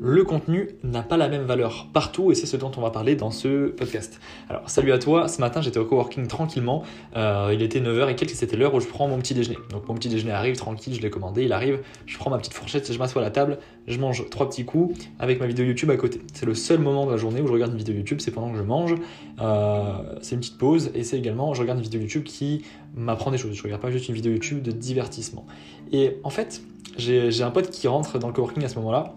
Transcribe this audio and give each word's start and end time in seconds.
le 0.00 0.24
contenu 0.24 0.70
n'a 0.82 1.02
pas 1.02 1.16
la 1.16 1.28
même 1.28 1.42
valeur 1.42 1.88
partout 1.92 2.30
et 2.30 2.34
c'est 2.34 2.46
ce 2.46 2.56
dont 2.56 2.70
on 2.76 2.80
va 2.80 2.90
parler 2.90 3.16
dans 3.16 3.30
ce 3.30 3.68
podcast. 3.68 4.20
Alors 4.48 4.68
salut 4.70 4.92
à 4.92 4.98
toi, 4.98 5.28
ce 5.28 5.40
matin 5.40 5.60
j'étais 5.60 5.78
au 5.78 5.84
coworking 5.84 6.26
tranquillement, 6.26 6.82
euh, 7.16 7.50
il 7.52 7.62
était 7.62 7.80
9h 7.80 8.10
et 8.10 8.14
quelques, 8.14 8.30
c'était 8.30 8.56
l'heure 8.56 8.74
où 8.74 8.80
je 8.80 8.86
prends 8.86 9.08
mon 9.08 9.18
petit 9.18 9.34
déjeuner. 9.34 9.58
Donc 9.70 9.88
mon 9.88 9.94
petit 9.94 10.08
déjeuner 10.08 10.32
arrive 10.32 10.56
tranquille, 10.56 10.94
je 10.94 11.00
l'ai 11.00 11.10
commandé, 11.10 11.44
il 11.44 11.52
arrive, 11.52 11.80
je 12.06 12.16
prends 12.18 12.30
ma 12.30 12.38
petite 12.38 12.54
fourchette, 12.54 12.92
je 12.92 12.98
m'assois 12.98 13.22
à 13.22 13.24
la 13.24 13.30
table, 13.30 13.58
je 13.86 13.98
mange 13.98 14.28
trois 14.30 14.48
petits 14.48 14.64
coups 14.64 14.98
avec 15.18 15.40
ma 15.40 15.46
vidéo 15.46 15.64
YouTube 15.64 15.90
à 15.90 15.96
côté. 15.96 16.20
C'est 16.32 16.46
le 16.46 16.54
seul 16.54 16.78
moment 16.78 17.06
de 17.06 17.10
la 17.10 17.16
journée 17.16 17.40
où 17.40 17.46
je 17.46 17.52
regarde 17.52 17.72
une 17.72 17.78
vidéo 17.78 17.94
YouTube, 17.94 18.20
c'est 18.20 18.30
pendant 18.30 18.50
que 18.50 18.58
je 18.58 18.62
mange, 18.62 18.94
euh, 19.40 20.18
c'est 20.22 20.34
une 20.34 20.40
petite 20.40 20.58
pause 20.58 20.90
et 20.94 21.02
c'est 21.02 21.18
également, 21.18 21.54
je 21.54 21.60
regarde 21.60 21.78
une 21.78 21.84
vidéo 21.84 22.00
YouTube 22.00 22.24
qui 22.24 22.62
m'apprend 22.94 23.30
des 23.30 23.38
choses, 23.38 23.54
je 23.54 23.62
regarde 23.62 23.82
pas 23.82 23.90
juste 23.90 24.08
une 24.08 24.14
vidéo 24.14 24.32
YouTube 24.32 24.62
de 24.62 24.70
divertissement. 24.70 25.46
Et 25.92 26.16
en 26.22 26.30
fait, 26.30 26.62
j'ai 26.96 27.42
un 27.42 27.50
pote 27.50 27.70
qui 27.70 27.88
rentre 27.88 28.18
dans 28.18 28.28
le 28.28 28.32
coworking 28.32 28.64
à 28.64 28.68
ce 28.68 28.76
moment-là, 28.76 29.14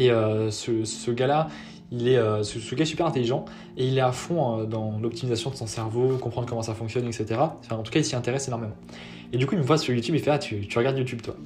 et 0.00 0.10
euh, 0.10 0.50
ce, 0.50 1.10
gars-là, 1.10 1.48
il 1.92 2.08
est, 2.08 2.16
euh, 2.16 2.42
ce, 2.42 2.74
gars 2.74 2.82
est 2.82 2.86
super 2.86 3.04
intelligent 3.04 3.44
et 3.76 3.86
il 3.86 3.98
est 3.98 4.00
à 4.00 4.12
fond 4.12 4.60
euh, 4.60 4.64
dans 4.64 4.98
l'optimisation 4.98 5.50
de 5.50 5.56
son 5.56 5.66
cerveau, 5.66 6.16
comprendre 6.16 6.48
comment 6.48 6.62
ça 6.62 6.72
fonctionne, 6.72 7.06
etc. 7.06 7.38
en 7.70 7.82
tout 7.82 7.92
cas, 7.92 8.00
il 8.00 8.04
s'y 8.04 8.16
intéresse 8.16 8.48
énormément. 8.48 8.72
Et 9.34 9.36
du 9.36 9.46
coup, 9.46 9.56
il 9.56 9.58
me 9.58 9.64
voit 9.64 9.76
sur 9.76 9.92
YouTube, 9.92 10.14
il 10.14 10.22
fait 10.22 10.30
Ah, 10.30 10.38
tu, 10.38 10.66
regardes 10.74 10.96
YouTube, 10.96 11.20
toi 11.20 11.36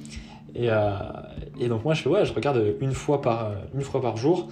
et, 0.57 1.67
donc, 1.67 1.83
moi, 1.83 1.93
je 1.95 2.01
fais 2.01 2.07
Ouais, 2.07 2.23
je 2.23 2.33
regarde 2.33 2.63
une 2.79 2.93
fois 2.93 3.21
par, 3.21 3.51
une 3.73 3.81
fois 3.81 4.01
par 4.01 4.15
jour, 4.15 4.47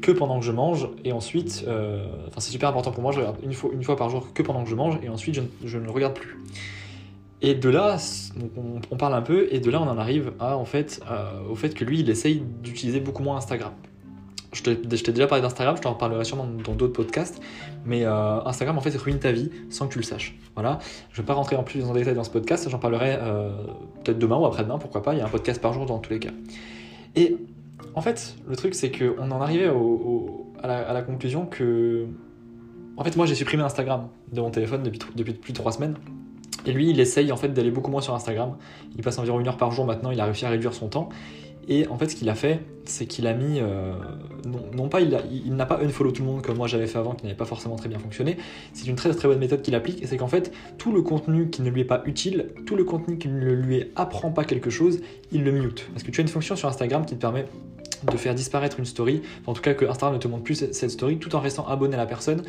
que 0.00 0.10
pendant 0.10 0.38
que 0.38 0.46
je 0.46 0.52
mange, 0.52 0.88
et 1.04 1.12
ensuite, 1.12 1.66
enfin, 1.68 2.40
c'est 2.40 2.50
super 2.50 2.70
important 2.70 2.92
pour 2.92 3.02
moi, 3.02 3.12
je 3.12 3.18
regarde 3.18 3.36
une 3.42 3.52
fois, 3.52 3.70
une 3.74 3.84
fois 3.84 3.96
par 3.96 4.08
jour 4.08 4.32
que 4.32 4.42
pendant 4.42 4.64
que 4.64 4.70
je 4.70 4.74
mange, 4.74 4.98
et 5.02 5.10
ensuite, 5.10 5.34
je, 5.34 5.42
je 5.66 5.76
ne 5.76 5.90
regarde 5.90 6.14
plus. 6.14 6.38
Et 7.46 7.54
de 7.54 7.68
là, 7.68 7.98
on, 8.90 8.96
parle 8.96 9.12
un 9.12 9.20
peu, 9.20 9.48
et 9.50 9.60
de 9.60 9.70
là, 9.70 9.78
on 9.78 9.86
en 9.86 9.98
arrive 9.98 10.32
à, 10.40 10.56
en 10.56 10.64
fait, 10.64 11.02
euh, 11.10 11.46
au 11.50 11.54
fait 11.54 11.74
que 11.74 11.84
lui, 11.84 12.00
il 12.00 12.08
essaye 12.08 12.42
d'utiliser 12.62 13.00
beaucoup 13.00 13.22
moins 13.22 13.36
Instagram. 13.36 13.72
Je 14.54 14.62
t'ai 14.62 14.76
déjà 15.12 15.26
parlé 15.26 15.42
d'Instagram, 15.42 15.76
je 15.76 15.82
t'en 15.82 15.92
reparlerai 15.92 16.24
sûrement 16.24 16.46
dans 16.46 16.72
d'autres 16.72 16.94
podcasts, 16.94 17.42
mais 17.84 18.06
euh, 18.06 18.40
Instagram, 18.46 18.78
en 18.78 18.80
fait, 18.80 18.96
ruine 18.96 19.18
ta 19.18 19.30
vie 19.30 19.50
sans 19.68 19.88
que 19.88 19.92
tu 19.92 19.98
le 19.98 20.04
saches. 20.04 20.38
Voilà. 20.54 20.78
Je 21.10 21.20
ne 21.20 21.22
vais 21.22 21.26
pas 21.26 21.34
rentrer 21.34 21.56
en 21.56 21.64
plus 21.64 21.84
en 21.84 21.92
détail 21.92 22.14
dans 22.14 22.24
ce 22.24 22.30
podcast, 22.30 22.66
j'en 22.70 22.78
parlerai 22.78 23.18
euh, 23.20 23.50
peut-être 24.02 24.18
demain 24.18 24.38
ou 24.38 24.46
après-demain, 24.46 24.78
pourquoi 24.78 25.02
pas, 25.02 25.12
il 25.12 25.18
y 25.18 25.20
a 25.20 25.26
un 25.26 25.28
podcast 25.28 25.60
par 25.60 25.74
jour 25.74 25.84
dans 25.84 25.98
tous 25.98 26.12
les 26.12 26.20
cas. 26.20 26.32
Et 27.14 27.36
en 27.94 28.00
fait, 28.00 28.36
le 28.48 28.56
truc, 28.56 28.74
c'est 28.74 28.90
qu'on 28.90 29.30
en 29.30 29.42
arrivait 29.42 29.68
à, 30.62 30.66
la, 30.66 30.78
à, 30.78 30.94
la, 30.94 31.02
conclusion 31.02 31.44
que. 31.44 32.06
En 32.96 33.04
fait, 33.04 33.16
moi, 33.16 33.26
j'ai 33.26 33.34
supprimé 33.34 33.64
Instagram 33.64 34.08
de 34.32 34.40
mon 34.40 34.50
téléphone 34.50 34.82
depuis, 34.82 35.00
depuis 35.14 35.34
plus 35.34 35.52
de 35.52 35.58
trois 35.58 35.72
semaines 35.72 35.96
et 36.66 36.72
lui, 36.72 36.90
il 36.90 37.00
essaye 37.00 37.32
en 37.32 37.36
fait 37.36 37.48
d'aller 37.48 37.70
beaucoup 37.70 37.90
moins 37.90 38.00
sur 38.00 38.14
Instagram. 38.14 38.56
Il 38.96 39.02
passe 39.02 39.18
environ 39.18 39.40
une 39.40 39.48
heure 39.48 39.56
par 39.56 39.70
jour 39.70 39.84
maintenant, 39.84 40.10
il 40.10 40.20
a 40.20 40.24
réussi 40.24 40.44
à 40.44 40.50
réduire 40.50 40.74
son 40.74 40.88
temps. 40.88 41.08
Et 41.68 41.86
en 41.88 41.96
fait, 41.96 42.08
ce 42.08 42.16
qu'il 42.16 42.28
a 42.28 42.34
fait, 42.34 42.60
c'est 42.84 43.06
qu'il 43.06 43.26
a 43.26 43.32
mis. 43.32 43.60
Euh, 43.60 43.94
non, 44.74 44.88
pas, 44.88 45.00
il, 45.00 45.56
n'a 45.56 45.66
pas 45.66 45.80
unfollow 45.82 46.12
tout 46.12 46.22
le 46.22 46.28
monde 46.28 46.42
comme 46.42 46.58
moi 46.58 46.66
j'avais 46.66 46.86
fait 46.86 46.98
avant, 46.98 47.14
qui 47.14 47.24
n'avait 47.24 47.36
pas 47.36 47.46
forcément 47.46 47.76
très 47.76 47.88
bien 47.88 47.98
fonctionné. 47.98 48.36
C'est 48.72 48.86
une 48.86 48.96
très 48.96 49.12
très 49.14 49.28
bonne 49.28 49.38
méthode 49.38 49.62
qu'il 49.62 49.74
applique, 49.74 50.02
et 50.02 50.06
c'est 50.06 50.16
qu'en 50.16 50.28
fait, 50.28 50.52
tout 50.78 50.92
le 50.92 51.02
contenu 51.02 51.48
qui 51.48 51.62
ne 51.62 51.70
lui 51.70 51.80
est 51.80 51.86
pas 51.86 52.02
utile, 52.04 52.50
tout 52.66 52.76
le 52.76 52.84
contenu 52.84 53.18
qui 53.18 53.28
ne 53.28 53.52
lui 53.52 53.84
apprend 53.96 54.30
pas 54.30 54.44
quelque 54.44 54.70
chose, 54.70 55.00
il 55.32 55.44
le 55.44 55.52
mute. 55.52 55.88
Parce 55.92 56.02
que 56.02 56.10
tu 56.10 56.20
as 56.20 56.22
une 56.22 56.28
fonction 56.28 56.56
sur 56.56 56.68
Instagram 56.68 57.06
qui 57.06 57.14
te 57.14 57.20
permet 57.20 57.46
de 58.10 58.16
faire 58.18 58.34
disparaître 58.34 58.78
une 58.78 58.84
story, 58.84 59.22
en 59.46 59.54
tout 59.54 59.62
cas 59.62 59.72
que 59.72 59.86
Instagram 59.86 60.14
ne 60.14 60.18
te 60.18 60.28
montre 60.28 60.42
plus 60.42 60.70
cette 60.72 60.90
story 60.90 61.18
tout 61.18 61.34
en 61.34 61.40
restant 61.40 61.66
abonné 61.66 61.94
à 61.94 61.98
la 61.98 62.06
personne, 62.06 62.42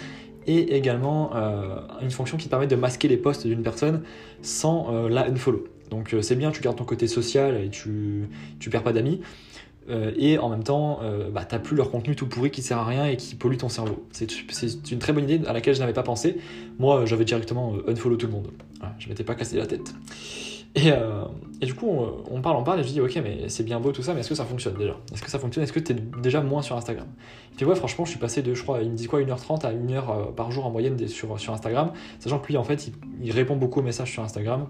et 0.47 0.75
également 0.75 1.35
euh, 1.35 1.79
une 2.01 2.11
fonction 2.11 2.37
qui 2.37 2.47
permet 2.47 2.67
de 2.67 2.75
masquer 2.75 3.07
les 3.07 3.17
posts 3.17 3.47
d'une 3.47 3.63
personne 3.63 4.03
sans 4.41 4.93
euh, 4.93 5.09
la 5.09 5.27
unfollow. 5.27 5.67
Donc 5.89 6.13
euh, 6.13 6.21
c'est 6.21 6.35
bien, 6.35 6.51
tu 6.51 6.61
gardes 6.61 6.77
ton 6.77 6.85
côté 6.85 7.07
social 7.07 7.55
et 7.61 7.69
tu, 7.69 8.29
tu 8.59 8.69
perds 8.69 8.83
pas 8.83 8.93
d'amis. 8.93 9.21
et 10.17 10.39
en 10.39 10.49
même 10.49 10.63
temps, 10.63 11.01
bah, 11.31 11.45
tu 11.45 11.53
n'as 11.53 11.61
plus 11.61 11.75
leur 11.75 11.91
contenu 11.91 12.15
tout 12.15 12.25
pourri 12.25 12.49
qui 12.49 12.63
sert 12.63 12.79
à 12.79 12.85
rien 12.85 13.05
et 13.05 13.17
qui 13.17 13.35
pollue 13.35 13.57
ton 13.57 13.69
cerveau. 13.69 14.03
C'est 14.11 14.91
une 14.91 14.97
très 14.97 15.13
bonne 15.13 15.25
idée 15.25 15.45
à 15.45 15.53
laquelle 15.53 15.75
je 15.75 15.79
n'avais 15.79 15.93
pas 15.93 16.01
pensé. 16.01 16.37
Moi, 16.79 17.05
j'avais 17.05 17.23
directement 17.23 17.75
unfollow 17.87 18.17
tout 18.17 18.25
le 18.25 18.31
monde. 18.31 18.47
je 18.97 19.09
m'étais 19.09 19.23
pas 19.23 19.35
cassé 19.35 19.57
la 19.57 19.67
tête. 19.67 19.93
Euh, 20.77 21.25
et, 21.61 21.65
du 21.65 21.73
coup, 21.73 21.89
on, 22.29 22.41
parle, 22.41 22.57
on 22.57 22.63
parle, 22.63 22.81
et 22.81 22.83
je 22.83 22.89
dis, 22.89 23.01
ok, 23.01 23.19
mais 23.23 23.47
c'est 23.47 23.63
bien 23.63 23.79
beau 23.79 23.91
tout 23.91 24.03
ça, 24.03 24.13
mais 24.13 24.19
est-ce 24.19 24.29
que 24.29 24.35
ça 24.35 24.45
fonctionne 24.45 24.75
déjà? 24.75 24.95
Est-ce 25.13 25.21
que 25.21 25.31
ça 25.31 25.39
fonctionne? 25.39 25.63
Est-ce 25.63 25.73
que 25.73 25.79
tu 25.79 25.93
es 25.93 25.95
déjà 26.21 26.41
moins 26.41 26.61
sur 26.61 26.75
Instagram? 26.75 27.07
Il 27.53 27.59
fait, 27.59 27.65
ouais, 27.65 27.75
franchement, 27.75 28.03
je 28.03 28.09
suis 28.11 28.19
passé 28.19 28.41
de, 28.41 28.53
je 28.53 28.61
crois, 28.61 28.81
il 28.81 28.91
me 28.91 28.95
dit 28.95 29.07
quoi, 29.07 29.21
1h30 29.21 29.65
à 29.65 29.71
1h 29.71 29.93
euh, 29.93 30.31
par 30.35 30.51
jour 30.51 30.65
en 30.65 30.69
moyenne 30.71 31.07
sur, 31.07 31.33
Instagram, 31.33 31.91
sachant 32.19 32.39
que 32.39 32.47
lui, 32.47 32.57
en 32.57 32.63
fait, 32.63 32.91
il 33.21 33.31
répond 33.31 33.55
beaucoup 33.55 33.79
aux 33.79 33.83
messages 33.83 34.11
sur 34.11 34.23
Instagram 34.23 34.67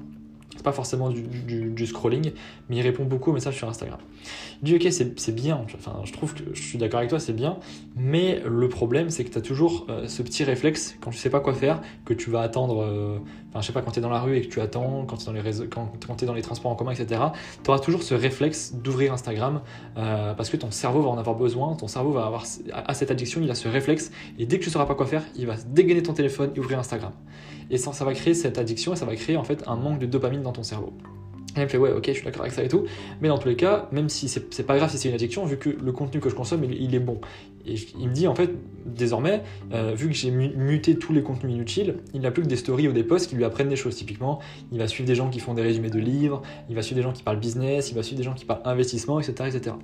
pas 0.63 0.71
forcément 0.71 1.09
du, 1.09 1.85
scrolling, 1.85 2.31
mais 2.69 2.77
il 2.77 2.81
répond 2.81 3.03
beaucoup 3.03 3.31
aux 3.31 3.33
messages 3.33 3.55
sur 3.55 3.69
Instagram. 3.69 3.99
Il 4.61 4.65
dit 4.65 4.75
ok, 4.75 4.91
c'est 4.91 5.35
bien, 5.35 5.65
enfin, 5.75 6.01
je 6.03 6.13
trouve 6.13 6.33
que 6.33 6.43
je 6.53 6.61
suis 6.61 6.77
d'accord 6.77 6.99
avec 6.99 7.09
toi, 7.09 7.19
c'est 7.19 7.33
bien, 7.33 7.57
mais 7.95 8.41
le 8.45 8.67
problème 8.69 9.09
c'est 9.09 9.23
que 9.23 9.29
tu 9.29 9.37
as 9.37 9.41
toujours 9.41 9.85
euh, 9.89 10.07
ce 10.07 10.21
petit 10.21 10.43
réflexe 10.43 10.95
quand 11.01 11.11
tu 11.11 11.17
sais 11.17 11.29
pas 11.29 11.39
quoi 11.39 11.53
faire, 11.53 11.81
que 12.05 12.13
tu 12.13 12.29
vas 12.29 12.41
attendre, 12.41 12.81
euh, 12.81 13.19
enfin, 13.49 13.61
je 13.61 13.67
sais 13.67 13.73
pas, 13.73 13.81
quand 13.81 13.91
tu 13.91 13.99
es 13.99 14.01
dans 14.01 14.09
la 14.09 14.19
rue 14.19 14.37
et 14.37 14.41
que 14.41 14.47
tu 14.47 14.61
attends, 14.61 15.05
quand 15.05 15.17
tu 15.17 16.23
es 16.23 16.27
dans 16.27 16.33
les 16.33 16.41
transports 16.41 16.71
en 16.71 16.75
commun, 16.75 16.91
etc., 16.91 17.21
tu 17.63 17.69
auras 17.69 17.79
toujours 17.79 18.03
ce 18.03 18.13
réflexe 18.13 18.73
d'ouvrir 18.73 19.13
Instagram 19.13 19.61
euh, 19.97 20.33
parce 20.33 20.49
que 20.49 20.57
ton 20.57 20.71
cerveau 20.71 21.01
va 21.01 21.09
en 21.09 21.17
avoir 21.17 21.35
besoin, 21.35 21.75
ton 21.75 21.87
cerveau 21.87 22.11
va 22.11 22.25
avoir 22.25 22.45
à 22.73 22.93
cette 22.93 23.11
addiction, 23.11 23.41
il 23.41 23.51
a 23.51 23.55
ce 23.55 23.67
réflexe, 23.67 24.11
et 24.39 24.45
dès 24.45 24.59
que 24.59 24.63
tu 24.63 24.69
sauras 24.69 24.85
pas 24.85 24.95
quoi 24.95 25.05
faire, 25.05 25.23
il 25.35 25.45
va 25.45 25.55
dégainer 25.67 26.01
ton 26.01 26.13
téléphone 26.13 26.51
et 26.55 26.59
ouvrir 26.59 26.79
Instagram. 26.79 27.11
Et 27.69 27.77
ça, 27.77 27.93
ça 27.93 28.05
va 28.05 28.13
créer 28.13 28.33
cette 28.33 28.57
addiction 28.57 28.93
et 28.93 28.95
ça 28.95 29.05
va 29.05 29.15
créer 29.15 29.37
en 29.37 29.43
fait 29.43 29.63
un 29.67 29.75
manque 29.75 29.99
de 29.99 30.05
dopamine 30.05 30.41
dans 30.41 30.53
ton 30.53 30.63
cerveau. 30.63 30.93
Et 31.55 31.61
il 31.61 31.63
me 31.63 31.69
fait 31.69 31.77
ouais 31.77 31.91
ok 31.91 32.03
je 32.07 32.13
suis 32.13 32.25
d'accord 32.25 32.41
avec 32.41 32.53
ça 32.53 32.63
et 32.63 32.67
tout, 32.67 32.83
mais 33.21 33.29
dans 33.29 33.37
tous 33.37 33.47
les 33.47 33.55
cas, 33.55 33.87
même 33.91 34.09
si 34.09 34.27
c'est 34.27 34.65
pas 34.65 34.75
grave 34.75 34.91
si 34.91 34.97
c'est 34.97 35.07
une 35.07 35.15
addiction, 35.15 35.45
vu 35.45 35.57
que 35.57 35.69
le 35.69 35.91
contenu 35.93 36.19
que 36.19 36.29
je 36.29 36.35
consomme 36.35 36.65
il, 36.65 36.93
est 36.93 36.99
bon. 36.99 37.21
Et 37.65 37.75
il 37.97 38.09
me 38.09 38.13
dit 38.13 38.27
en 38.27 38.35
fait 38.35 38.49
désormais, 38.85 39.41
euh, 39.73 39.93
vu 39.95 40.09
que 40.09 40.13
j'ai 40.13 40.31
muté 40.31 40.97
tous 40.97 41.13
les 41.13 41.23
contenus 41.23 41.53
inutiles, 41.53 41.95
il 42.13 42.21
n'a 42.21 42.31
plus 42.31 42.43
que 42.43 42.47
des 42.47 42.57
stories 42.57 42.89
ou 42.89 42.91
des 42.91 43.03
posts 43.03 43.29
qui 43.29 43.35
lui 43.35 43.45
apprennent 43.45 43.69
des 43.69 43.77
choses. 43.77 43.95
Typiquement, 43.95 44.39
il 44.71 44.79
va 44.79 44.87
suivre 44.87 45.07
des 45.07 45.15
gens 45.15 45.29
qui 45.29 45.39
font 45.39 45.53
des 45.53 45.61
résumés 45.61 45.89
de 45.89 45.99
livres, 45.99 46.41
il 46.69 46.75
va 46.75 46.81
suivre 46.81 46.97
des 46.97 47.03
gens 47.03 47.13
qui 47.13 47.23
parlent 47.23 47.39
business, 47.39 47.89
il 47.89 47.95
va 47.95 48.03
suivre 48.03 48.17
des 48.17 48.25
gens 48.25 48.33
qui 48.33 48.43
parlent 48.43 48.61
investissement, 48.65 49.19
etc. 49.21 49.49
etc. 49.55 49.77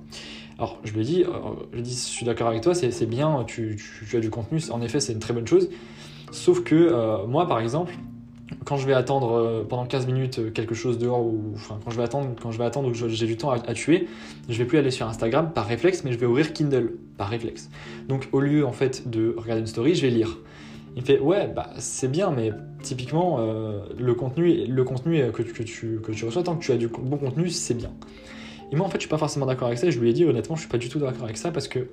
Alors 0.58 0.78
je 0.84 0.92
lui 0.92 1.04
dis, 1.04 1.24
euh, 1.24 1.28
je 1.72 1.80
dis 1.80 1.92
je 1.92 1.96
suis 1.96 2.26
d'accord 2.26 2.48
avec 2.48 2.60
toi, 2.60 2.74
c'est 2.74 3.06
bien, 3.06 3.44
tu, 3.46 3.78
as 4.12 4.20
du 4.20 4.28
contenu, 4.28 4.60
en 4.70 4.82
effet 4.82 5.00
c'est 5.00 5.14
une 5.14 5.20
très 5.20 5.32
bonne 5.32 5.46
chose. 5.46 5.70
Sauf 6.32 6.64
que 6.64 6.74
euh, 6.74 7.26
moi, 7.26 7.46
par 7.46 7.60
exemple, 7.60 7.92
quand 8.64 8.78
je 8.78 8.86
vais 8.86 8.94
attendre 8.94 9.32
euh, 9.32 9.64
pendant 9.68 9.84
15 9.84 10.06
minutes 10.06 10.38
euh, 10.38 10.50
quelque 10.50 10.74
chose 10.74 10.98
dehors, 10.98 11.20
ou 11.20 11.52
enfin, 11.54 11.78
quand 11.84 11.90
je 11.90 11.96
vais 11.98 12.02
attendre, 12.02 12.30
quand 12.40 12.50
je 12.50 12.58
vais 12.58 12.64
attendre 12.64 12.88
ou 12.88 12.92
que 12.92 13.08
j'ai 13.08 13.26
du 13.26 13.36
temps 13.36 13.50
à, 13.50 13.74
tuer, 13.74 14.08
je 14.48 14.58
vais 14.58 14.64
plus 14.64 14.78
aller 14.78 14.90
sur 14.90 15.06
Instagram 15.06 15.52
par 15.54 15.66
réflexe, 15.66 16.04
mais 16.04 16.12
je 16.12 16.18
vais 16.18 16.26
ouvrir 16.26 16.54
Kindle 16.54 16.94
par 17.18 17.28
réflexe. 17.28 17.70
Donc 18.08 18.28
au 18.32 18.40
lieu 18.40 18.66
en 18.66 18.72
fait 18.72 19.08
de 19.08 19.34
regarder 19.36 19.60
une 19.60 19.66
story, 19.66 19.94
je 19.94 20.02
vais 20.02 20.10
lire. 20.10 20.38
Il 20.96 21.02
me 21.02 21.06
fait 21.06 21.18
ouais 21.18 21.48
bah 21.48 21.70
c'est 21.78 22.10
bien 22.10 22.30
mais 22.30 22.52
typiquement 22.82 23.38
le 23.38 24.12
contenu 24.12 24.66
le 24.66 24.84
contenu 24.84 25.22
que, 25.32 25.40
tu, 25.40 25.98
reçois 26.26 26.42
tant 26.42 26.54
que 26.54 26.62
tu 26.62 26.70
as 26.70 26.76
du 26.76 26.88
bon 26.88 27.16
contenu 27.16 27.48
c'est 27.48 27.72
bien. 27.72 27.90
Et 28.70 28.76
moi 28.76 28.84
en 28.84 28.90
fait 28.90 28.98
je 28.98 29.02
suis 29.02 29.08
pas 29.08 29.16
forcément 29.16 29.46
d'accord 29.46 29.68
avec 29.68 29.78
ça 29.78 29.88
je 29.88 29.98
lui 29.98 30.10
ai 30.10 30.12
dit 30.12 30.26
honnêtement 30.26 30.54
je 30.54 30.60
suis 30.60 30.68
pas 30.68 30.76
du 30.76 30.90
tout 30.90 30.98
d'accord 30.98 31.24
avec 31.24 31.38
ça 31.38 31.50
parce 31.50 31.66
que 31.66 31.88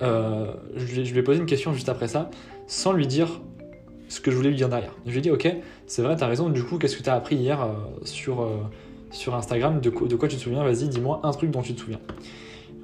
je 0.00 1.12
lui 1.12 1.18
ai 1.18 1.22
posé 1.22 1.38
une 1.38 1.44
question 1.44 1.74
juste 1.74 1.90
après 1.90 2.08
ça 2.08 2.30
sans 2.66 2.92
lui 2.92 3.06
dire 3.06 3.42
ce 4.14 4.20
que 4.20 4.30
je 4.30 4.36
voulais 4.36 4.50
lui 4.50 4.56
dire 4.56 4.68
derrière. 4.68 4.94
Je 5.06 5.10
lui 5.10 5.18
ai 5.18 5.22
dit, 5.22 5.30
ok, 5.30 5.52
c'est 5.86 6.02
vrai, 6.02 6.16
t'as 6.16 6.28
raison, 6.28 6.48
du 6.48 6.62
coup, 6.62 6.78
qu'est-ce 6.78 6.96
que 6.96 7.02
t'as 7.02 7.14
appris 7.14 7.36
hier 7.36 7.62
euh, 7.62 7.72
sur, 8.04 8.42
euh, 8.42 8.58
sur 9.10 9.34
Instagram 9.34 9.80
de, 9.80 9.90
quoi 9.90 10.28
tu 10.28 10.36
te 10.36 10.40
souviens 10.40 10.62
Vas-y, 10.62 10.88
dis-moi 10.88 11.20
un 11.24 11.32
truc 11.32 11.50
dont 11.50 11.62
tu 11.62 11.74
te 11.74 11.80
souviens. 11.80 12.00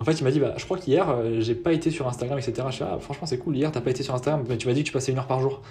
En 0.01 0.05
fait, 0.05 0.13
il 0.13 0.25
m'a 0.25 0.31
dit, 0.33 0.41
bah, 0.41 0.55
je 0.57 0.65
crois 0.65 0.77
qu'hier, 0.77 1.09
euh, 1.09 1.41
j'ai 1.41 1.55
pas 1.55 1.73
été 1.73 1.91
sur 1.91 2.09
Instagram, 2.09 2.39
etc. 2.39 2.67
Je 2.71 2.75
suis 2.75 2.85
ah, 2.85 2.99
franchement, 3.01 3.27
c'est 3.27 3.39
cool, 3.39 3.57
hier, 3.57 3.71
t'as 3.71 3.81
pas 3.81 3.91
été 3.91 4.03
sur 4.03 4.15
Instagram, 4.15 4.45
mais 4.49 4.57
tu 4.57 4.67
m'as 4.67 4.75
dit 4.75 4.83
que 4.83 4.89
tu 4.89 4.93
passais 4.93 5.13
une 5.13 5.19
heure 5.19 5.29
par 5.29 5.41
jour. 5.41 5.63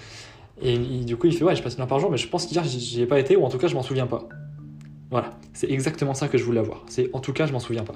Et 0.62 0.78
du 0.78 1.18
coup, 1.18 1.28
il 1.28 1.34
fait, 1.34 1.44
ouais, 1.44 1.56
j'ai 1.56 1.64
passé 1.64 1.76
une 1.76 1.82
heure 1.82 1.88
par 1.88 2.00
jour, 2.00 2.10
mais 2.10 2.18
je 2.18 2.28
pense 2.28 2.46
qu'hier, 2.46 2.64
j'y 2.64 3.02
ai 3.02 3.06
pas 3.06 3.20
été, 3.20 3.36
ou 3.36 3.44
en 3.44 3.50
tout 3.50 3.58
cas, 3.58 3.68
je 3.68 3.76
m'en 3.76 3.84
souviens 3.84 4.08
pas. 4.08 4.28
Voilà, 5.12 5.38
c'est 5.54 5.70
exactement 5.70 6.14
ça 6.14 6.28
que 6.28 6.38
je 6.38 6.44
voulais 6.44 6.60
avoir. 6.60 6.84
C'est 6.88 7.10
en 7.14 7.20
tout 7.20 7.34
cas, 7.34 7.48
je 7.48 7.54
m'en 7.54 7.60
souviens 7.60 7.84
pas. 7.84 7.96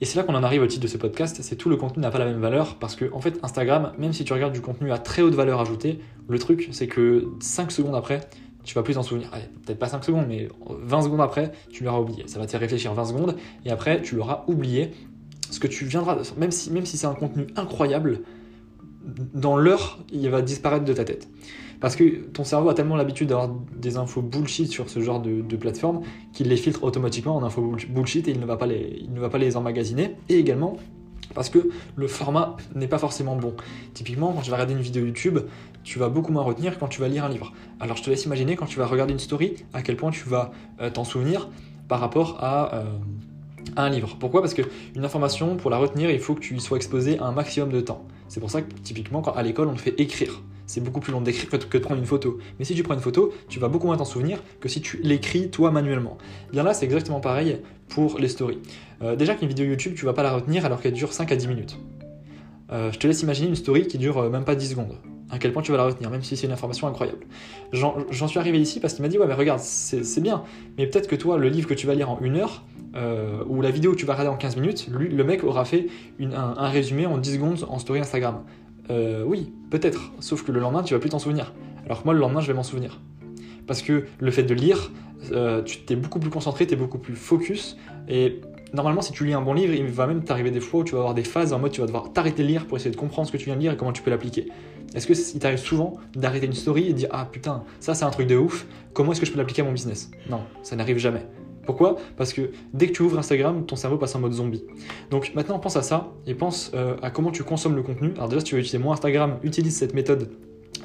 Et 0.00 0.04
c'est 0.04 0.16
là 0.16 0.22
qu'on 0.22 0.34
en 0.34 0.44
arrive 0.44 0.62
au 0.62 0.66
titre 0.66 0.82
de 0.82 0.88
ce 0.88 0.96
podcast, 0.96 1.38
c'est 1.42 1.56
tout 1.56 1.68
le 1.68 1.76
contenu 1.76 2.02
n'a 2.02 2.10
pas 2.10 2.18
la 2.18 2.24
même 2.24 2.40
valeur 2.40 2.76
parce 2.76 2.94
que 2.94 3.12
en 3.12 3.20
fait 3.20 3.38
Instagram, 3.42 3.92
même 3.98 4.12
si 4.12 4.24
tu 4.24 4.32
regardes 4.32 4.52
du 4.52 4.60
contenu 4.60 4.92
à 4.92 4.98
très 4.98 5.22
haute 5.22 5.34
valeur 5.34 5.60
ajoutée, 5.60 5.98
le 6.28 6.38
truc 6.38 6.68
c'est 6.70 6.86
que 6.86 7.26
5 7.40 7.72
secondes 7.72 7.96
après, 7.96 8.20
tu 8.62 8.74
vas 8.74 8.82
plus 8.82 8.94
t'en 8.94 9.02
souvenir. 9.02 9.30
peut-être 9.66 9.78
pas 9.78 9.88
5 9.88 10.04
secondes, 10.04 10.26
mais 10.28 10.48
20 10.68 11.02
secondes 11.02 11.20
après, 11.20 11.50
tu 11.70 11.82
l'auras 11.82 11.98
oublié. 11.98 12.28
Ça 12.28 12.38
va 12.38 12.46
te 12.46 12.50
faire 12.52 12.60
réfléchir 12.60 12.94
20 12.94 13.04
secondes 13.06 13.36
et 13.64 13.70
après 13.70 14.00
tu 14.00 14.14
l'auras 14.14 14.44
oublié. 14.46 14.92
Ce 15.50 15.58
que 15.58 15.66
tu 15.66 15.84
viendras, 15.86 16.16
même 16.36 16.50
même 16.70 16.86
si 16.86 16.96
c'est 16.96 17.06
un 17.06 17.14
contenu 17.14 17.46
incroyable, 17.56 18.20
dans 19.34 19.56
l'heure, 19.56 19.98
il 20.12 20.28
va 20.28 20.42
disparaître 20.42 20.84
de 20.84 20.92
ta 20.92 21.04
tête. 21.04 21.28
Parce 21.80 21.94
que 21.94 22.04
ton 22.04 22.44
cerveau 22.44 22.68
a 22.70 22.74
tellement 22.74 22.96
l'habitude 22.96 23.28
d'avoir 23.28 23.50
des 23.76 23.96
infos 23.96 24.22
bullshit 24.22 24.68
sur 24.68 24.88
ce 24.88 25.00
genre 25.00 25.20
de, 25.20 25.56
plateforme 25.56 26.02
qu'il 26.32 26.48
les 26.48 26.56
filtre 26.56 26.84
automatiquement 26.84 27.36
en 27.36 27.42
infos 27.42 27.76
bullshit 27.88 28.28
et 28.28 28.32
il 28.32 28.40
ne 28.40 28.46
va 28.46 28.56
pas 28.56 28.66
les, 28.66 28.98
il 29.00 29.12
ne 29.12 29.20
va 29.20 29.28
pas 29.28 29.38
les 29.38 29.56
emmagasiner. 29.56 30.16
Et 30.28 30.38
également, 30.38 30.76
parce 31.34 31.50
que 31.50 31.68
le 31.96 32.08
format 32.08 32.56
n'est 32.74 32.88
pas 32.88 32.98
forcément 32.98 33.36
bon. 33.36 33.54
Typiquement, 33.94 34.32
quand 34.32 34.40
tu 34.40 34.50
vas 34.50 34.56
regarder 34.56 34.74
une 34.74 34.80
vidéo 34.80 35.04
YouTube, 35.04 35.38
tu 35.84 35.98
vas 35.98 36.08
beaucoup 36.08 36.32
moins 36.32 36.42
retenir 36.42 36.78
quand 36.78 36.88
tu 36.88 37.00
vas 37.00 37.08
lire 37.08 37.24
un 37.24 37.28
livre. 37.28 37.52
Alors 37.80 37.96
je 37.96 38.02
te 38.02 38.10
laisse 38.10 38.24
imaginer 38.24 38.56
quand 38.56 38.66
tu 38.66 38.78
vas 38.78 38.86
regarder 38.86 39.12
une 39.12 39.18
story, 39.18 39.54
à 39.72 39.82
quel 39.82 39.96
point 39.96 40.10
tu 40.10 40.28
vas 40.28 40.50
euh, 40.80 40.90
t'en 40.90 41.04
souvenir 41.04 41.48
par 41.88 42.00
rapport 42.00 42.38
à, 42.40 42.74
euh, 42.74 42.84
un 43.76 43.88
livre. 43.88 44.16
Pourquoi? 44.18 44.40
Parce 44.40 44.54
qu'une 44.54 45.04
information, 45.04 45.56
pour 45.56 45.70
la 45.70 45.78
retenir, 45.78 46.10
il 46.10 46.20
faut 46.20 46.34
que 46.34 46.40
tu 46.40 46.54
y 46.54 46.60
sois 46.60 46.76
exposé 46.76 47.18
un 47.18 47.32
maximum 47.32 47.70
de 47.70 47.80
temps. 47.80 48.04
C'est 48.28 48.40
pour 48.40 48.50
ça 48.50 48.62
que 48.62 48.72
typiquement, 48.82 49.22
quand 49.22 49.32
à 49.32 49.42
l'école, 49.42 49.68
on 49.68 49.74
te 49.74 49.80
fait 49.80 49.98
écrire. 50.00 50.42
C'est 50.68 50.82
beaucoup 50.82 51.00
plus 51.00 51.12
long 51.12 51.22
d'écrire 51.22 51.48
que 51.48 51.78
de 51.78 51.82
prendre 51.82 51.98
une 51.98 52.06
photo. 52.06 52.38
Mais 52.58 52.66
si 52.66 52.74
tu 52.74 52.82
prends 52.82 52.92
une 52.92 53.00
photo, 53.00 53.32
tu 53.48 53.58
vas 53.58 53.68
beaucoup 53.68 53.86
moins 53.86 53.96
t'en 53.96 54.04
souvenir 54.04 54.42
que 54.60 54.68
si 54.68 54.82
tu 54.82 55.00
l'écris 55.02 55.48
toi 55.48 55.70
manuellement. 55.70 56.18
Bien 56.52 56.62
là, 56.62 56.74
c'est 56.74 56.84
exactement 56.84 57.20
pareil 57.20 57.58
pour 57.88 58.18
les 58.18 58.28
stories. 58.28 58.58
Euh, 59.00 59.16
déjà 59.16 59.34
qu'une 59.34 59.48
vidéo 59.48 59.64
YouTube, 59.64 59.94
tu 59.96 60.04
vas 60.04 60.12
pas 60.12 60.22
la 60.22 60.30
retenir 60.30 60.66
alors 60.66 60.82
qu'elle 60.82 60.92
dure 60.92 61.14
5 61.14 61.32
à 61.32 61.36
10 61.36 61.48
minutes. 61.48 61.78
Euh, 62.70 62.92
je 62.92 62.98
te 62.98 63.06
laisse 63.06 63.22
imaginer 63.22 63.48
une 63.48 63.56
story 63.56 63.86
qui 63.86 63.96
dure 63.96 64.18
euh, 64.18 64.28
même 64.28 64.44
pas 64.44 64.54
10 64.54 64.68
secondes. 64.68 64.94
À 65.30 65.38
quel 65.38 65.54
point 65.54 65.62
tu 65.62 65.72
vas 65.72 65.78
la 65.78 65.84
retenir, 65.84 66.10
même 66.10 66.22
si 66.22 66.36
c'est 66.36 66.46
une 66.46 66.52
information 66.52 66.86
incroyable. 66.86 67.26
J'en 67.72 68.28
suis 68.28 68.38
arrivé 68.38 68.60
ici 68.60 68.78
parce 68.78 68.92
qu'il 68.92 69.02
m'a 69.02 69.08
dit 69.08 69.18
Ouais, 69.18 69.26
mais 69.26 69.34
regarde, 69.34 69.60
c'est 69.60 70.20
bien, 70.20 70.42
mais 70.76 70.86
peut-être 70.86 71.06
que 71.06 71.16
toi, 71.16 71.38
le 71.38 71.48
livre 71.48 71.66
que 71.66 71.74
tu 71.74 71.86
vas 71.86 71.94
lire 71.94 72.10
en 72.10 72.20
une 72.20 72.36
heure, 72.36 72.64
ou 73.46 73.60
la 73.60 73.70
vidéo 73.70 73.92
que 73.92 73.98
tu 73.98 74.06
vas 74.06 74.14
regarder 74.14 74.30
en 74.30 74.38
15 74.38 74.56
minutes, 74.56 74.88
lui, 74.90 75.10
le 75.10 75.22
mec 75.24 75.44
aura 75.44 75.66
fait 75.66 75.88
un, 76.18 76.68
résumé 76.70 77.04
en 77.04 77.18
10 77.18 77.34
secondes 77.34 77.66
en 77.68 77.78
story 77.78 78.00
Instagram. 78.00 78.42
Oui, 78.90 79.52
peut-être, 79.70 80.12
sauf 80.20 80.42
que 80.42 80.52
le 80.52 80.60
lendemain, 80.60 80.82
tu 80.82 80.94
vas 80.94 81.00
plus 81.00 81.10
t'en 81.10 81.18
souvenir. 81.18 81.52
Alors 81.84 82.00
que 82.00 82.04
moi, 82.04 82.14
le 82.14 82.20
lendemain, 82.20 82.40
je 82.40 82.48
vais 82.48 82.54
m'en 82.54 82.62
souvenir. 82.62 83.00
Parce 83.66 83.82
que 83.82 84.06
le 84.18 84.30
fait 84.30 84.42
de 84.42 84.54
lire, 84.54 84.92
tu 85.64 85.80
t'es 85.80 85.96
beaucoup 85.96 86.20
plus 86.20 86.30
concentré, 86.30 86.66
tu 86.66 86.74
es 86.74 86.76
beaucoup 86.76 86.98
plus 86.98 87.16
focus, 87.16 87.76
et 88.08 88.40
normalement, 88.72 89.02
si 89.02 89.12
tu 89.12 89.24
lis 89.24 89.34
un 89.34 89.42
bon 89.42 89.52
livre, 89.54 89.74
il 89.74 89.86
va 89.86 90.06
même 90.06 90.22
t'arriver 90.24 90.50
des 90.50 90.60
fois 90.60 90.80
où 90.80 90.84
tu 90.84 90.92
vas 90.92 90.98
avoir 90.98 91.14
des 91.14 91.24
phases 91.24 91.52
en 91.52 91.58
mode 91.58 91.72
tu 91.72 91.80
vas 91.80 91.86
devoir 91.86 92.12
t'arrêter 92.12 92.42
de 92.42 92.48
lire 92.48 92.66
pour 92.66 92.76
essayer 92.76 92.90
de 92.90 92.96
comprendre 92.96 93.28
ce 93.28 93.32
que 93.32 93.36
tu 93.36 93.46
viens 93.46 93.56
de 93.56 93.60
lire 93.60 93.72
et 93.72 93.76
comment 93.76 93.92
tu 93.92 94.02
peux 94.02 94.10
l'appliquer. 94.10 94.48
Est-ce 94.94 95.06
que 95.06 95.12
il 95.12 95.38
t'arrive 95.38 95.58
souvent 95.58 95.98
d'arrêter 96.14 96.46
une 96.46 96.54
story 96.54 96.88
et 96.88 96.92
de 96.92 96.98
dire 96.98 97.08
ah 97.12 97.28
putain 97.30 97.62
ça 97.78 97.94
c'est 97.94 98.04
un 98.06 98.10
truc 98.10 98.26
de 98.26 98.36
ouf, 98.36 98.66
comment 98.94 99.12
est-ce 99.12 99.20
que 99.20 99.26
je 99.26 99.32
peux 99.32 99.38
l'appliquer 99.38 99.60
à 99.62 99.64
mon 99.66 99.72
business? 99.72 100.10
Non, 100.30 100.40
ça 100.62 100.76
n'arrive 100.76 100.96
jamais. 100.96 101.26
Pourquoi? 101.68 101.96
Parce 102.16 102.32
que 102.32 102.50
dès 102.72 102.86
que 102.86 102.92
tu 102.92 103.02
ouvres 103.02 103.18
Instagram, 103.18 103.66
ton 103.66 103.76
cerveau 103.76 103.98
passe 103.98 104.14
en 104.14 104.20
mode 104.20 104.32
zombie. 104.32 104.64
Donc 105.10 105.32
maintenant 105.34 105.58
pense 105.58 105.76
à 105.76 105.82
ça 105.82 106.14
et 106.26 106.32
pense 106.32 106.72
euh, 106.72 106.96
à 107.02 107.10
comment 107.10 107.30
tu 107.30 107.44
consommes 107.44 107.76
le 107.76 107.82
contenu. 107.82 108.14
Alors 108.16 108.30
déjà 108.30 108.40
si 108.40 108.46
tu 108.46 108.54
veux 108.54 108.62
utiliser 108.62 108.78
moins 108.78 108.94
Instagram, 108.94 109.36
utilise 109.42 109.76
cette 109.76 109.92
méthode 109.92 110.30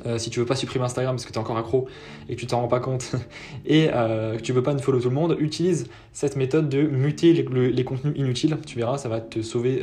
euh, 0.06 0.18
si 0.18 0.30
tu 0.30 0.42
veux 0.42 0.46
pas 0.46 0.58
supprimer 0.58 0.84
Instagram 0.84 1.16
parce 1.16 1.26
que 1.26 1.32
tu 1.32 1.40
es 1.40 1.42
encore 1.42 1.58
accro 1.58 1.88
et 2.28 2.36
que 2.36 2.40
tu 2.42 2.48
t'en 2.48 2.60
rends 2.60 2.68
pas 2.68 2.82
compte 2.82 3.14
et 3.66 3.92
euh, 3.94 4.36
que 4.36 4.42
tu 4.42 4.52
veux 4.52 4.62
pas 4.62 4.78
follow 4.78 5.00
tout 5.00 5.08
le 5.08 5.16
monde, 5.16 5.38
utilise 5.40 5.88
cette 6.12 6.36
méthode 6.36 6.68
de 6.68 6.82
muter 6.82 7.32
les, 7.32 7.86
contenus 7.86 8.14
inutiles. 8.18 8.58
Tu 8.66 8.78
verras, 8.78 8.98
ça 8.98 9.08
va 9.08 9.22
te 9.22 9.42
sauver 9.42 9.82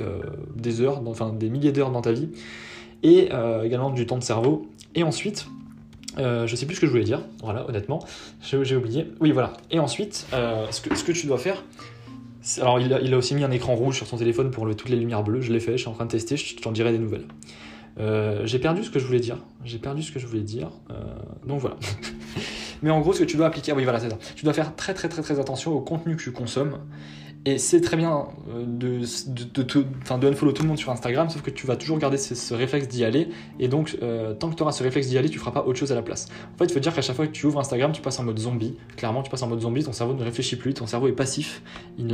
des 0.55 0.83
heures, 0.83 1.01
enfin 1.07 1.33
des 1.33 1.49
milliers 1.49 1.73
d'heures 1.73 1.93
dans 1.93 2.03
ta 2.03 2.13
vie 2.13 2.29
et 3.03 3.31
également 3.65 3.89
du 3.89 4.05
temps 4.05 4.19
de 4.19 4.23
cerveau. 4.23 4.67
Et 4.95 5.03
ensuite, 5.03 5.47
je 6.19 6.55
sais 6.55 6.67
plus 6.67 6.77
ce 6.77 6.81
que 6.81 6.87
je 6.87 6.93
voulais 6.93 7.05
dire, 7.05 7.21
voilà, 7.43 7.69
honnêtement, 7.69 8.05
j'ai 8.41 8.77
oublié. 8.77 9.13
Oui, 9.21 9.31
voilà. 9.31 9.53
Et 9.71 9.79
ensuite, 9.79 10.27
ce 10.33 10.81
que, 10.81 10.95
ce, 10.95 11.05
que, 11.05 11.13
tu 11.13 11.27
dois 11.27 11.39
faire, 11.39 11.63
alors 12.61 12.81
il 12.81 13.15
a, 13.15 13.17
aussi 13.17 13.35
mis 13.35 13.45
un 13.45 13.51
écran 13.51 13.75
rouge 13.75 13.97
sur 13.97 14.07
son 14.07 14.17
téléphone 14.17 14.51
pour 14.51 14.63
enlever 14.63 14.77
toutes 14.77 14.89
les 14.89 14.97
lumières 14.97 15.23
bleues, 15.23 15.41
je 15.41 15.53
l'ai 15.53 15.61
fait, 15.61 15.73
je 15.73 15.83
suis 15.83 15.89
en 15.89 15.95
train 15.95 16.07
de 16.07 16.11
tester, 16.11 16.37
je 16.37 16.57
t'en 16.57 16.73
dirai 16.73 16.93
des 16.93 16.99
nouvelles. 16.99 17.27
Euh, 17.99 18.47
j'ai 18.47 18.59
perdu 18.59 18.85
ce 18.85 18.91
que 18.91 18.99
je 18.99 19.07
voulais 19.07 19.21
dire. 19.21 19.37
J'ai 19.65 19.79
perdu 19.79 20.03
ce 20.03 20.13
que 20.13 20.19
je 20.19 20.27
voulais 20.27 20.43
dire. 20.43 20.71
Euh, 20.91 20.95
donc 21.47 21.61
voilà. 21.61 21.77
Mais 22.83 22.91
en 22.91 23.01
gros, 23.01 23.13
ce 23.13 23.21
que 23.21 23.25
tu 23.25 23.37
dois 23.37 23.47
appliquer, 23.47 23.73
oui, 23.73 23.85
voilà, 23.85 24.01
c'est 24.01 24.09
ça. 24.09 24.19
Tu 24.37 24.45
dois 24.45 24.55
faire 24.55 24.75
très, 24.75 24.95
très, 24.95 25.09
très, 25.09 25.23
très 25.23 25.39
attention 25.39 25.73
au 25.73 25.81
contenu 25.81 26.17
que 26.17 26.23
tu 26.23 26.33
consommes 26.33 26.79
et 27.47 27.57
c'est 27.57 27.81
très 27.81 27.97
bien 27.97 28.27
euh, 28.51 28.67
de, 28.67 29.01
de, 29.29 29.63
de, 29.63 29.63
de, 29.63 30.27
unfollow 30.29 30.53
tout 30.53 30.63
le 30.63 30.69
monde 30.69 30.79
sur 30.79 30.93
Instagram, 30.93 31.31
sauf 31.31 31.41
que 31.41 31.51
tu 31.51 31.67
vas 31.67 31.77
toujours 31.77 31.99
garder 31.99 32.19
ce, 32.19 32.53
réflexe 32.53 32.87
d'y 32.89 33.03
aller. 33.03 33.29
Et 33.59 33.69
donc, 33.69 33.97
euh, 34.03 34.35
tant 34.35 34.51
que 34.51 34.57
tu 34.57 34.63
auras 34.63 34.73
ce 34.73 34.83
réflexe 34.83 35.09
d'y 35.09 35.17
aller, 35.17 35.31
tu 35.31 35.39
feras 35.39 35.51
pas 35.51 35.65
autre 35.65 35.79
chose 35.79 35.91
à 35.91 35.95
la 35.95 36.03
place. 36.03 36.29
En 36.55 36.59
fait, 36.59 36.67
il 36.67 36.73
faut 36.73 36.81
dire 36.81 36.95
qu'à 36.95 37.01
chaque 37.01 37.17
fois 37.17 37.27
que 37.27 37.33
tu 37.33 37.47
ouvres 37.47 37.59
Instagram, 37.59 37.93
tu 37.93 38.03
passes 38.03 38.21
en 38.21 38.25
mode 38.25 38.39
zombie. 38.39 38.77
Clairement, 38.97 39.23
tu 39.23 39.31
passes 39.31 39.43
en 39.43 39.49
mode 39.49 39.61
zombie, 39.61 39.83
ton 39.83 39.93
cerveau 39.93 40.13
ne 40.13 40.23
réfléchit 40.23 40.57
plus, 40.57 40.75
ton 40.75 40.87
cerveau 40.87 41.09
est 41.09 41.13
passif. 41.13 41.63
Il, 41.99 42.09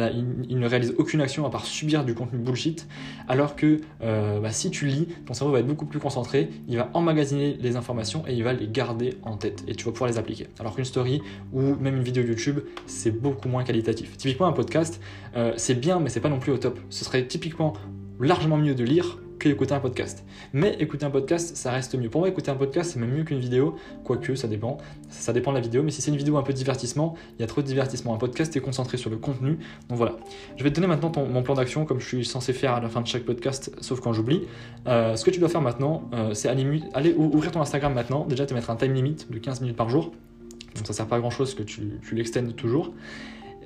il, 0.48 0.60
ne 0.60 0.68
réalise 0.68 0.94
aucune 0.96 1.20
action 1.20 1.44
à 1.44 1.50
part 1.50 1.66
subir 1.66 2.04
du 2.04 2.14
contenu 2.14 2.38
bullshit. 2.38 2.86
Alors 3.26 3.56
que 3.56 3.80
euh, 4.02 4.38
bah, 4.38 4.52
si 4.52 4.70
tu 4.70 4.86
lis, 4.86 5.08
ton 5.26 5.34
cerveau 5.34 5.52
va 5.52 5.58
être 5.58 5.66
beaucoup 5.66 5.86
plus 5.86 5.98
concentré, 5.98 6.50
il 6.68 6.76
va 6.76 6.88
emmagasiner 6.94 7.56
les 7.60 7.74
informations 7.74 8.22
et 8.28 8.34
il 8.34 8.44
va 8.44 8.52
les 8.52 8.68
garder 8.68 9.14
en 9.24 9.36
tête. 9.36 9.64
Et 9.66 9.74
tu 9.74 9.86
vas 9.86 9.90
pouvoir 9.90 10.08
les 10.08 10.18
appliquer. 10.18 10.46
Alors 10.60 10.76
qu'une 10.76 10.84
story 10.84 11.20
ou 11.52 11.74
même 11.74 11.96
une 11.96 12.04
vidéo 12.04 12.22
YouTube, 12.22 12.60
c'est 12.86 13.10
beaucoup 13.10 13.48
moins 13.48 13.64
qualitatif. 13.64 14.16
Typiquement, 14.16 14.46
un 14.46 14.52
podcast, 14.52 15.00
euh, 15.36 15.52
c'est 15.56 15.74
bien, 15.74 16.00
mais 16.00 16.08
c'est 16.08 16.20
pas 16.20 16.28
non 16.28 16.38
plus 16.38 16.52
au 16.52 16.58
top. 16.58 16.78
Ce 16.90 17.04
serait 17.04 17.26
typiquement 17.26 17.74
largement 18.20 18.56
mieux 18.56 18.74
de 18.74 18.84
lire 18.84 19.18
que 19.38 19.48
d'écouter 19.48 19.74
un 19.74 19.80
podcast. 19.80 20.24
Mais 20.52 20.76
écouter 20.78 21.04
un 21.04 21.10
podcast, 21.10 21.56
ça 21.56 21.70
reste 21.70 21.94
mieux. 21.94 22.08
Pour 22.08 22.20
moi, 22.20 22.28
écouter 22.28 22.50
un 22.50 22.54
podcast, 22.54 22.92
c'est 22.92 23.00
même 23.00 23.10
mieux 23.10 23.24
qu'une 23.24 23.38
vidéo, 23.38 23.76
quoique 24.04 24.34
ça 24.34 24.48
dépend. 24.48 24.78
Ça 25.08 25.32
dépend 25.32 25.52
de 25.52 25.56
la 25.56 25.62
vidéo, 25.62 25.82
mais 25.82 25.90
si 25.90 26.02
c'est 26.02 26.10
une 26.10 26.16
vidéo 26.16 26.36
un 26.36 26.42
peu 26.42 26.52
divertissement, 26.52 27.14
il 27.38 27.42
y 27.42 27.44
a 27.44 27.46
trop 27.46 27.62
de 27.62 27.66
divertissement. 27.66 28.14
Un 28.14 28.18
podcast 28.18 28.56
est 28.56 28.60
concentré 28.60 28.96
sur 28.96 29.10
le 29.10 29.16
contenu. 29.16 29.58
Donc 29.88 29.98
voilà. 29.98 30.16
Je 30.56 30.64
vais 30.64 30.70
te 30.70 30.76
donner 30.76 30.86
maintenant 30.86 31.12
mon 31.16 31.42
plan 31.42 31.54
d'action, 31.54 31.84
comme 31.84 32.00
je 32.00 32.06
suis 32.06 32.24
censé 32.24 32.52
faire 32.52 32.72
à 32.72 32.80
la 32.80 32.88
fin 32.88 33.00
de 33.00 33.06
chaque 33.06 33.24
podcast, 33.24 33.70
sauf 33.80 34.00
quand 34.00 34.12
j'oublie. 34.12 34.42
Euh, 34.86 35.16
ce 35.16 35.24
que 35.24 35.30
tu 35.30 35.40
dois 35.40 35.48
faire 35.48 35.62
maintenant, 35.62 36.08
euh, 36.14 36.34
c'est 36.34 36.48
aller, 36.48 37.14
ouvrir 37.16 37.52
ton 37.52 37.60
Instagram 37.60 37.92
maintenant. 37.94 38.24
Déjà, 38.26 38.46
te 38.46 38.54
mettre 38.54 38.70
un 38.70 38.76
time 38.76 38.94
limit 38.94 39.16
de 39.28 39.38
15 39.38 39.60
minutes 39.60 39.76
par 39.76 39.88
jour. 39.88 40.12
Donc 40.74 40.86
ça 40.86 40.92
sert 40.92 41.06
pas 41.06 41.16
à 41.16 41.20
grand 41.20 41.30
chose 41.30 41.54
que 41.54 41.62
tu, 41.62 41.98
tu 42.06 42.54
toujours. 42.54 42.92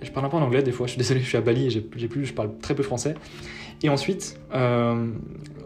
Je 0.03 0.11
parle 0.11 0.27
un 0.27 0.29
peu 0.29 0.37
en 0.37 0.43
anglais 0.43 0.63
des 0.63 0.73
fois, 0.73 0.87
je 0.87 0.93
suis 0.93 0.99
désolé, 0.99 1.21
je 1.21 1.27
suis 1.27 1.37
à 1.37 1.41
Bali 1.41 1.67
et 1.67 1.71
j'ai 1.71 2.09
plus, 2.09 2.25
je 2.25 2.33
parle 2.33 2.57
très 2.59 2.75
peu 2.75 2.83
français. 2.83 3.15
Et 3.83 3.89
ensuite, 3.89 4.39
euh, 4.55 5.07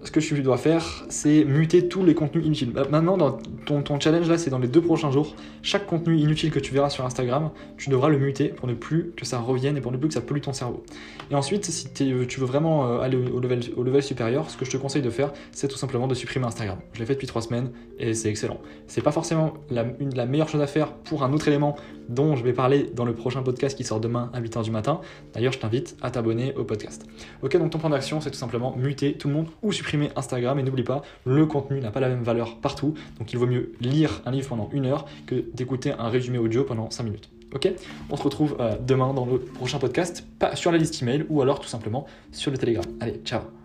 ce 0.04 0.10
que 0.10 0.20
tu 0.20 0.40
dois 0.42 0.56
faire, 0.56 1.04
c'est 1.08 1.44
muter 1.44 1.88
tous 1.88 2.04
les 2.04 2.14
contenus 2.14 2.44
inutiles. 2.44 2.70
Bah, 2.70 2.86
maintenant, 2.90 3.16
dans 3.16 3.38
ton, 3.64 4.00
challenge 4.00 4.28
là, 4.28 4.38
c'est 4.38 4.50
dans 4.50 4.58
les 4.58 4.68
deux 4.68 4.80
prochains 4.80 5.10
jours. 5.10 5.34
Chaque 5.62 5.86
contenu 5.86 6.16
inutile 6.16 6.50
que 6.50 6.58
tu 6.58 6.72
verras 6.72 6.90
sur 6.90 7.04
Instagram, 7.04 7.50
tu 7.76 7.90
devras 7.90 8.08
le 8.08 8.18
muter 8.18 8.48
pour 8.48 8.68
ne 8.68 8.74
plus 8.74 9.12
que 9.16 9.24
ça 9.24 9.38
revienne 9.38 9.76
et 9.76 9.80
pour 9.80 9.92
ne 9.92 9.96
plus 9.96 10.08
que 10.08 10.14
ça 10.14 10.20
pollue 10.20 10.40
ton 10.40 10.52
cerveau. 10.52 10.84
Et 11.30 11.34
ensuite, 11.34 11.64
si 11.64 11.92
tu 11.92 12.12
veux 12.12 12.46
vraiment 12.46 12.86
euh, 12.86 13.00
aller 13.00 13.16
au 13.16 13.40
level, 13.40 14.02
supérieur, 14.02 14.50
ce 14.50 14.56
que 14.56 14.64
je 14.64 14.70
te 14.70 14.76
conseille 14.76 15.02
de 15.02 15.10
faire, 15.10 15.32
c'est 15.52 15.68
tout 15.68 15.76
simplement 15.76 16.06
de 16.06 16.14
supprimer 16.14 16.46
Instagram. 16.46 16.78
Je 16.92 17.00
l'ai 17.00 17.06
fait 17.06 17.14
depuis 17.14 17.26
trois 17.26 17.42
semaines 17.42 17.70
et 17.98 18.14
c'est 18.14 18.28
excellent. 18.28 18.58
C'est 18.86 19.02
pas 19.02 19.12
forcément 19.12 19.54
la, 19.70 19.84
la 20.14 20.26
meilleure 20.26 20.48
chose 20.48 20.60
à 20.60 20.66
faire 20.66 20.92
pour 20.92 21.22
un 21.22 21.32
autre 21.32 21.48
élément 21.48 21.76
dont 22.08 22.36
je 22.36 22.44
vais 22.44 22.52
parler 22.52 22.90
dans 22.94 23.04
le 23.04 23.14
prochain 23.14 23.42
podcast 23.42 23.76
qui 23.76 23.84
sort 23.84 24.00
demain 24.00 24.30
à 24.34 24.40
8h 24.40 24.62
du 24.64 24.70
matin. 24.70 25.00
D'ailleurs, 25.32 25.52
je 25.52 25.58
t'invite 25.58 25.96
à 26.02 26.10
t'abonner 26.10 26.54
au 26.54 26.64
podcast. 26.64 27.06
Ok, 27.42 27.56
donc 27.56 27.70
ton 27.70 27.78
plan 27.78 27.90
d'action, 27.90 28.20
c'est 28.20 28.30
tout 28.30 28.36
simplement 28.36 28.74
muter 28.76 29.14
tout 29.14 29.28
le 29.28 29.34
monde 29.34 29.48
ou 29.62 29.72
supprimer 29.72 30.10
Instagram. 30.16 30.58
Et 30.58 30.62
n'oublie 30.62 30.82
pas, 30.82 31.02
le 31.24 31.46
contenu 31.46 31.80
n'a 31.80 31.90
pas 31.90 32.00
la 32.00 32.08
même 32.08 32.22
valeur 32.22 32.56
partout. 32.56 32.94
Donc 33.18 33.32
il 33.32 33.38
vaut 33.38 33.46
mieux 33.46 33.53
lire 33.80 34.22
un 34.26 34.30
livre 34.30 34.48
pendant 34.48 34.68
une 34.72 34.86
heure 34.86 35.06
que 35.26 35.44
d'écouter 35.54 35.92
un 35.92 36.08
résumé 36.08 36.38
audio 36.38 36.64
pendant 36.64 36.90
5 36.90 37.04
minutes. 37.04 37.30
Ok? 37.54 37.72
On 38.10 38.16
se 38.16 38.22
retrouve 38.22 38.56
euh, 38.60 38.76
demain 38.80 39.14
dans 39.14 39.26
le 39.26 39.38
prochain 39.38 39.78
podcast, 39.78 40.26
pas 40.38 40.56
sur 40.56 40.72
la 40.72 40.78
liste 40.78 41.00
email 41.02 41.24
ou 41.28 41.40
alors 41.40 41.60
tout 41.60 41.68
simplement 41.68 42.06
sur 42.32 42.50
le 42.50 42.58
Telegram. 42.58 42.84
Allez, 43.00 43.20
ciao 43.24 43.63